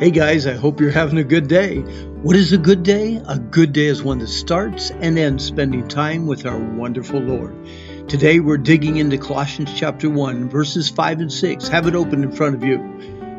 Hey 0.00 0.12
guys, 0.12 0.46
I 0.46 0.54
hope 0.54 0.80
you're 0.80 0.92
having 0.92 1.18
a 1.18 1.24
good 1.24 1.48
day. 1.48 1.78
What 1.78 2.36
is 2.36 2.52
a 2.52 2.56
good 2.56 2.84
day? 2.84 3.20
A 3.26 3.36
good 3.36 3.72
day 3.72 3.86
is 3.86 4.00
one 4.00 4.20
that 4.20 4.28
starts 4.28 4.92
and 4.92 5.18
ends 5.18 5.44
spending 5.44 5.88
time 5.88 6.28
with 6.28 6.46
our 6.46 6.56
wonderful 6.56 7.18
Lord. 7.18 7.66
Today 8.08 8.38
we're 8.38 8.58
digging 8.58 8.98
into 8.98 9.18
Colossians 9.18 9.72
chapter 9.74 10.08
1, 10.08 10.50
verses 10.50 10.88
5 10.88 11.18
and 11.18 11.32
6. 11.32 11.66
Have 11.66 11.88
it 11.88 11.96
open 11.96 12.22
in 12.22 12.30
front 12.30 12.54
of 12.54 12.62
you. 12.62 12.78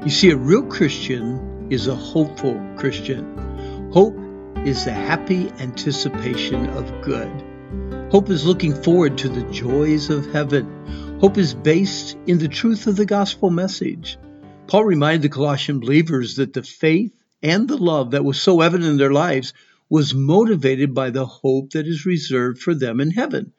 You 0.03 0.11
see, 0.11 0.31
a 0.31 0.35
real 0.35 0.63
Christian 0.63 1.67
is 1.69 1.87
a 1.87 1.95
hopeful 1.95 2.62
Christian. 2.76 3.91
Hope 3.94 4.18
is 4.68 4.84
the 4.84 4.91
happy 4.91 5.50
anticipation 5.60 6.68
of 6.71 7.02
good. 7.02 7.32
Hope 8.12 8.30
is 8.30 8.46
looking 8.46 8.76
forward 8.76 9.18
to 9.20 9.30
the 9.30 9.50
joys 9.50 10.10
of 10.10 10.30
heaven. 10.34 11.20
Hope 11.21 11.38
is 11.38 11.54
based 11.54 12.18
in 12.28 12.38
the 12.38 12.50
truth 12.50 12.86
of 12.86 12.98
the 12.98 13.05
gospel 13.05 13.50
message. 13.50 14.18
Paul 14.70 14.86
reminded 14.86 15.23
the 15.23 15.29
Colossian 15.29 15.79
believers 15.79 16.35
that 16.35 16.54
the 16.54 16.61
faith 16.61 17.11
and 17.41 17.67
the 17.67 17.75
love 17.75 18.12
that 18.12 18.23
was 18.23 18.39
so 18.39 18.62
evident 18.62 18.88
in 18.88 18.98
their 18.98 19.11
lives 19.11 19.52
was 19.89 20.13
motivated 20.13 20.94
by 20.94 21.09
the 21.09 21.25
hope 21.25 21.71
that 21.71 21.88
is 21.88 22.05
reserved 22.05 22.61
for 22.61 22.75
them 22.75 23.02
in 23.02 23.09
heaven. 23.09 23.52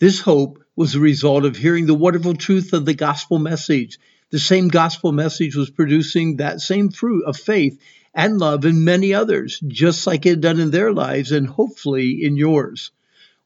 This 0.00 0.18
hope 0.18 0.58
was 0.74 0.92
the 0.92 0.98
result 0.98 1.44
of 1.44 1.56
hearing 1.56 1.86
the 1.86 1.94
wonderful 1.94 2.34
truth 2.34 2.72
of 2.72 2.84
the 2.84 2.94
gospel 2.94 3.38
message. 3.38 4.00
The 4.30 4.40
same 4.40 4.66
gospel 4.66 5.12
message 5.12 5.54
was 5.54 5.70
producing 5.70 6.38
that 6.38 6.60
same 6.60 6.90
fruit 6.90 7.24
of 7.26 7.36
faith 7.36 7.80
and 8.12 8.38
love 8.38 8.64
in 8.64 8.82
many 8.82 9.14
others, 9.14 9.60
just 9.68 10.04
like 10.04 10.26
it 10.26 10.30
had 10.30 10.40
done 10.40 10.58
in 10.58 10.72
their 10.72 10.92
lives 10.92 11.30
and 11.30 11.46
hopefully 11.46 12.24
in 12.24 12.36
yours. 12.36 12.90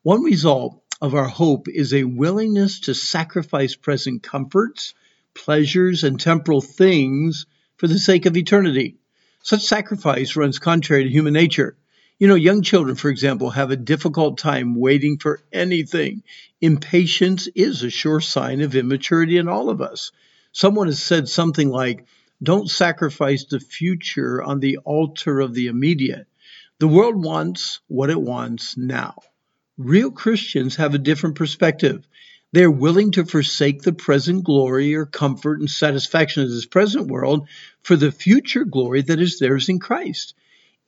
One 0.02 0.22
result 0.22 0.82
of 1.02 1.14
our 1.14 1.28
hope 1.28 1.68
is 1.68 1.92
a 1.92 2.04
willingness 2.04 2.80
to 2.80 2.94
sacrifice 2.94 3.74
present 3.74 4.22
comforts 4.22 4.94
pleasures, 5.34 6.04
and 6.04 6.20
temporal 6.20 6.60
things 6.60 7.46
for 7.76 7.86
the 7.86 7.98
sake 7.98 8.26
of 8.26 8.36
eternity. 8.36 8.96
Such 9.42 9.62
sacrifice 9.62 10.36
runs 10.36 10.58
contrary 10.58 11.04
to 11.04 11.10
human 11.10 11.32
nature. 11.32 11.76
You 12.18 12.28
know, 12.28 12.34
young 12.34 12.60
children, 12.60 12.96
for 12.96 13.08
example, 13.08 13.48
have 13.50 13.70
a 13.70 13.76
difficult 13.76 14.36
time 14.36 14.74
waiting 14.74 15.16
for 15.18 15.42
anything. 15.50 16.22
Impatience 16.60 17.48
is 17.54 17.82
a 17.82 17.88
sure 17.88 18.20
sign 18.20 18.60
of 18.60 18.74
immaturity 18.74 19.38
in 19.38 19.48
all 19.48 19.70
of 19.70 19.80
us. 19.80 20.12
Someone 20.52 20.88
has 20.88 21.02
said 21.02 21.28
something 21.28 21.70
like, 21.70 22.04
Don't 22.42 22.68
sacrifice 22.68 23.44
the 23.44 23.60
future 23.60 24.42
on 24.42 24.60
the 24.60 24.78
altar 24.78 25.40
of 25.40 25.54
the 25.54 25.68
immediate. 25.68 26.26
The 26.78 26.88
world 26.88 27.22
wants 27.22 27.80
what 27.88 28.10
it 28.10 28.20
wants 28.20 28.76
now. 28.76 29.14
Real 29.78 30.10
Christians 30.10 30.76
have 30.76 30.94
a 30.94 30.98
different 30.98 31.36
perspective. 31.36 32.06
They 32.52 32.64
are 32.64 32.70
willing 32.70 33.12
to 33.12 33.24
forsake 33.24 33.82
the 33.82 33.92
present 33.92 34.42
glory 34.42 34.96
or 34.96 35.06
comfort 35.06 35.60
and 35.60 35.70
satisfaction 35.70 36.42
of 36.42 36.50
this 36.50 36.66
present 36.66 37.06
world 37.06 37.46
for 37.82 37.94
the 37.94 38.10
future 38.10 38.64
glory 38.64 39.02
that 39.02 39.20
is 39.20 39.38
theirs 39.38 39.68
in 39.68 39.78
Christ. 39.78 40.34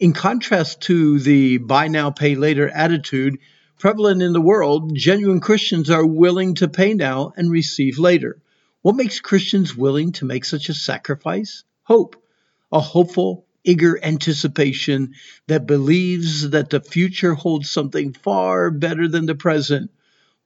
In 0.01 0.13
contrast 0.13 0.81
to 0.83 1.21
the 1.21 1.59
buy 1.59 1.87
now, 1.87 2.11
pay 2.11 2.35
later 2.35 2.69
attitude 2.69 3.39
prevalent 3.79 4.23
in 4.23 4.33
the 4.33 4.41
world, 4.41 4.97
genuine 4.97 5.39
Christians 5.39 5.89
are 5.89 6.05
willing 6.05 6.57
to 6.57 6.67
pay 6.67 6.95
now 6.95 7.33
and 7.37 7.49
receive 7.49 7.97
later. 7.97 8.43
What 8.81 8.97
makes 8.97 9.21
Christians 9.21 9.77
willing 9.77 10.11
to 10.13 10.25
make 10.25 10.45
such 10.45 10.69
a 10.69 10.75
sacrifice? 10.75 11.63
Hope, 11.85 12.17
a 12.73 12.81
hopeful, 12.81 13.47
eager 13.63 14.05
anticipation 14.05 15.15
that 15.47 15.69
believes 15.69 16.51
that 16.51 16.71
the 16.71 16.81
future 16.81 17.35
holds 17.35 17.71
something 17.71 18.15
far 18.15 18.73
better 18.73 19.07
than 19.07 19.27
the 19.27 19.37
present 19.37 19.93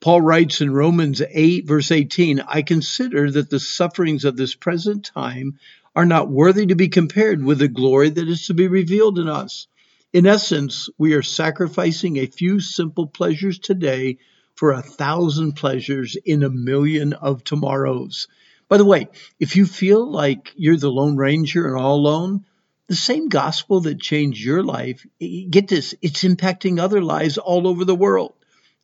Paul 0.00 0.20
writes 0.20 0.60
in 0.60 0.70
Romans 0.70 1.22
8, 1.26 1.66
verse 1.66 1.90
18, 1.90 2.40
I 2.40 2.62
consider 2.62 3.30
that 3.30 3.48
the 3.48 3.58
sufferings 3.58 4.24
of 4.24 4.36
this 4.36 4.54
present 4.54 5.04
time 5.04 5.58
are 5.94 6.04
not 6.04 6.30
worthy 6.30 6.66
to 6.66 6.76
be 6.76 6.88
compared 6.88 7.42
with 7.42 7.58
the 7.58 7.68
glory 7.68 8.10
that 8.10 8.28
is 8.28 8.46
to 8.46 8.54
be 8.54 8.68
revealed 8.68 9.18
in 9.18 9.26
us. 9.26 9.66
In 10.12 10.26
essence, 10.26 10.90
we 10.98 11.14
are 11.14 11.22
sacrificing 11.22 12.18
a 12.18 12.26
few 12.26 12.60
simple 12.60 13.06
pleasures 13.06 13.58
today 13.58 14.18
for 14.54 14.72
a 14.72 14.82
thousand 14.82 15.52
pleasures 15.52 16.16
in 16.24 16.42
a 16.42 16.50
million 16.50 17.14
of 17.14 17.42
tomorrows. 17.42 18.28
By 18.68 18.76
the 18.76 18.84
way, 18.84 19.08
if 19.40 19.56
you 19.56 19.64
feel 19.64 20.10
like 20.10 20.52
you're 20.56 20.76
the 20.76 20.90
Lone 20.90 21.16
Ranger 21.16 21.66
and 21.66 21.76
all 21.76 21.96
alone, 21.96 22.44
the 22.88 22.94
same 22.94 23.28
gospel 23.28 23.80
that 23.80 24.00
changed 24.00 24.44
your 24.44 24.62
life, 24.62 25.04
get 25.18 25.68
this, 25.68 25.94
it's 26.02 26.22
impacting 26.22 26.78
other 26.78 27.02
lives 27.02 27.38
all 27.38 27.66
over 27.66 27.84
the 27.84 27.94
world. 27.94 28.34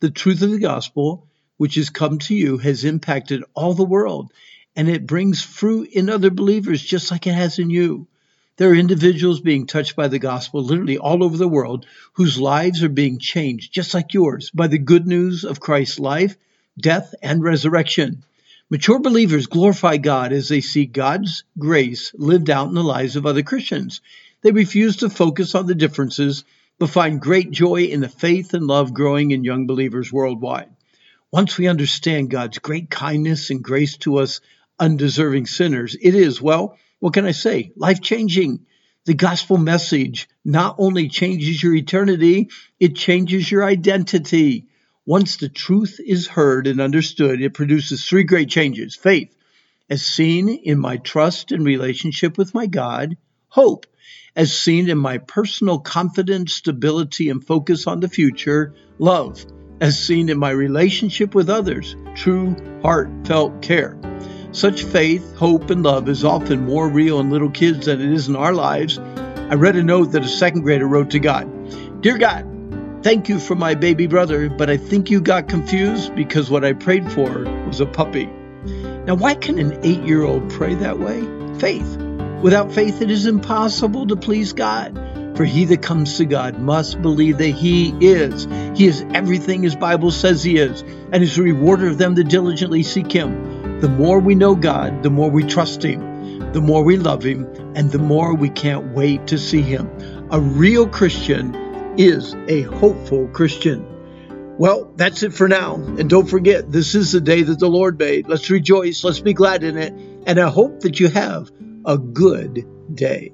The 0.03 0.11
truth 0.11 0.41
of 0.41 0.51
the 0.51 0.59
gospel, 0.59 1.29
which 1.55 1.75
has 1.75 1.89
come 1.89 2.19
to 2.19 2.35
you, 2.35 2.57
has 2.57 2.83
impacted 2.83 3.45
all 3.53 3.73
the 3.73 3.85
world, 3.85 4.33
and 4.75 4.89
it 4.89 5.07
brings 5.07 5.41
fruit 5.41 5.87
in 5.93 6.09
other 6.09 6.29
believers 6.29 6.83
just 6.83 7.09
like 7.09 7.25
it 7.25 7.33
has 7.33 7.57
in 7.57 7.69
you. 7.69 8.09
There 8.57 8.71
are 8.71 8.75
individuals 8.75 9.39
being 9.39 9.65
touched 9.65 9.95
by 9.95 10.09
the 10.09 10.19
gospel 10.19 10.61
literally 10.61 10.97
all 10.97 11.23
over 11.23 11.37
the 11.37 11.47
world 11.47 11.85
whose 12.15 12.37
lives 12.37 12.83
are 12.83 12.89
being 12.89 13.17
changed, 13.17 13.73
just 13.73 13.93
like 13.93 14.13
yours, 14.13 14.49
by 14.49 14.67
the 14.67 14.77
good 14.77 15.07
news 15.07 15.45
of 15.45 15.61
Christ's 15.61 15.99
life, 15.99 16.35
death, 16.77 17.15
and 17.23 17.41
resurrection. 17.41 18.25
Mature 18.69 18.99
believers 18.99 19.47
glorify 19.47 19.95
God 19.95 20.33
as 20.33 20.49
they 20.49 20.59
see 20.59 20.85
God's 20.85 21.45
grace 21.57 22.11
lived 22.13 22.49
out 22.49 22.67
in 22.67 22.73
the 22.73 22.83
lives 22.83 23.15
of 23.15 23.25
other 23.25 23.41
Christians. 23.41 24.01
They 24.41 24.51
refuse 24.51 24.97
to 24.97 25.09
focus 25.09 25.55
on 25.55 25.65
the 25.65 25.75
differences 25.75 26.43
but 26.79 26.89
find 26.89 27.21
great 27.21 27.51
joy 27.51 27.83
in 27.83 28.01
the 28.01 28.09
faith 28.09 28.53
and 28.53 28.67
love 28.67 28.93
growing 28.93 29.31
in 29.31 29.43
young 29.43 29.67
believers 29.67 30.11
worldwide. 30.11 30.69
Once 31.31 31.57
we 31.57 31.67
understand 31.67 32.29
God's 32.29 32.59
great 32.59 32.89
kindness 32.89 33.49
and 33.49 33.63
grace 33.63 33.97
to 33.97 34.17
us 34.17 34.41
undeserving 34.79 35.47
sinners, 35.47 35.95
it 36.01 36.13
is, 36.13 36.41
well, 36.41 36.77
what 36.99 37.13
can 37.13 37.25
I 37.25 37.31
say? 37.31 37.71
Life 37.75 38.01
changing. 38.01 38.65
The 39.05 39.13
gospel 39.13 39.57
message 39.57 40.29
not 40.45 40.75
only 40.77 41.09
changes 41.09 41.61
your 41.61 41.75
eternity, 41.75 42.49
it 42.79 42.95
changes 42.95 43.51
your 43.51 43.65
identity. 43.65 44.67
Once 45.05 45.37
the 45.37 45.49
truth 45.49 45.99
is 45.99 46.27
heard 46.27 46.67
and 46.67 46.79
understood, 46.79 47.41
it 47.41 47.53
produces 47.53 48.07
three 48.07 48.23
great 48.23 48.49
changes 48.49 48.95
faith, 48.95 49.35
as 49.89 50.05
seen 50.05 50.47
in 50.47 50.79
my 50.79 50.97
trust 50.97 51.51
and 51.51 51.65
relationship 51.65 52.37
with 52.37 52.53
my 52.53 52.65
God, 52.65 53.17
hope, 53.53 53.85
as 54.35 54.51
seen 54.51 54.89
in 54.89 54.97
my 54.97 55.19
personal 55.19 55.77
confidence, 55.77 56.55
stability, 56.55 57.29
and 57.29 57.45
focus 57.45 57.85
on 57.85 57.99
the 57.99 58.07
future, 58.07 58.73
love, 58.97 59.45
as 59.79 60.03
seen 60.03 60.27
in 60.29 60.39
my 60.39 60.49
relationship 60.49 61.35
with 61.35 61.51
others, 61.51 61.95
true, 62.15 62.55
heartfelt 62.81 63.61
care. 63.61 63.95
Such 64.53 64.81
faith, 64.81 65.35
hope, 65.35 65.69
and 65.69 65.83
love 65.83 66.09
is 66.09 66.25
often 66.25 66.65
more 66.65 66.89
real 66.89 67.19
in 67.19 67.29
little 67.29 67.51
kids 67.51 67.85
than 67.85 68.01
it 68.01 68.11
is 68.11 68.27
in 68.27 68.35
our 68.35 68.55
lives. 68.55 68.97
I 68.97 69.53
read 69.53 69.75
a 69.75 69.83
note 69.83 70.13
that 70.13 70.25
a 70.25 70.27
second 70.27 70.61
grader 70.61 70.87
wrote 70.87 71.11
to 71.11 71.19
God 71.19 72.01
Dear 72.01 72.17
God, 72.17 73.03
thank 73.03 73.29
you 73.29 73.37
for 73.37 73.53
my 73.53 73.75
baby 73.75 74.07
brother, 74.07 74.49
but 74.49 74.71
I 74.71 74.77
think 74.77 75.11
you 75.11 75.21
got 75.21 75.47
confused 75.47 76.15
because 76.15 76.49
what 76.49 76.65
I 76.65 76.73
prayed 76.73 77.11
for 77.11 77.43
was 77.67 77.81
a 77.81 77.85
puppy. 77.85 78.25
Now, 79.05 79.13
why 79.13 79.35
can 79.35 79.59
an 79.59 79.79
eight 79.83 80.01
year 80.01 80.23
old 80.23 80.49
pray 80.49 80.73
that 80.73 80.97
way? 80.97 81.21
Faith. 81.59 82.12
Without 82.43 82.73
faith, 82.73 83.01
it 83.01 83.09
is 83.09 83.25
impossible 83.25 84.05
to 84.07 84.17
please 84.17 84.51
God. 84.51 84.99
For 85.37 85.45
he 85.45 85.63
that 85.65 85.81
comes 85.81 86.17
to 86.17 86.25
God 86.25 86.59
must 86.59 87.01
believe 87.01 87.37
that 87.37 87.47
he 87.47 87.95
is. 88.05 88.43
He 88.77 88.85
is 88.85 89.03
everything 89.13 89.63
his 89.63 89.77
Bible 89.77 90.11
says 90.11 90.43
he 90.43 90.57
is, 90.57 90.81
and 90.81 91.23
is 91.23 91.37
a 91.37 91.41
rewarder 91.41 91.87
of 91.87 91.97
them 91.97 92.15
that 92.15 92.25
diligently 92.25 92.83
seek 92.83 93.11
him. 93.11 93.79
The 93.79 93.87
more 93.87 94.19
we 94.19 94.35
know 94.35 94.55
God, 94.55 95.03
the 95.03 95.09
more 95.09 95.31
we 95.31 95.43
trust 95.43 95.83
him, 95.83 96.51
the 96.51 96.61
more 96.61 96.83
we 96.83 96.97
love 96.97 97.23
him, 97.23 97.47
and 97.75 97.89
the 97.89 97.97
more 97.97 98.35
we 98.35 98.49
can't 98.49 98.93
wait 98.93 99.25
to 99.27 99.37
see 99.37 99.61
him. 99.61 99.89
A 100.29 100.39
real 100.39 100.87
Christian 100.87 101.55
is 101.97 102.35
a 102.47 102.63
hopeful 102.63 103.27
Christian. 103.29 103.87
Well, 104.57 104.91
that's 104.97 105.23
it 105.23 105.33
for 105.33 105.47
now. 105.47 105.75
And 105.75 106.09
don't 106.09 106.29
forget, 106.29 106.71
this 106.71 106.93
is 106.93 107.13
the 107.13 107.21
day 107.21 107.41
that 107.41 107.57
the 107.57 107.69
Lord 107.69 107.97
made. 107.97 108.27
Let's 108.27 108.49
rejoice. 108.49 109.03
Let's 109.03 109.21
be 109.21 109.33
glad 109.33 109.63
in 109.63 109.77
it. 109.77 109.93
And 110.27 110.39
I 110.39 110.49
hope 110.49 110.81
that 110.81 110.99
you 110.99 111.07
have 111.07 111.49
a 111.85 111.97
good 111.97 112.65
day. 112.95 113.31